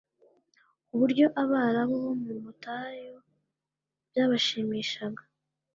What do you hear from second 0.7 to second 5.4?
ku buryo Abarabu bo mu butayu byabashimishaga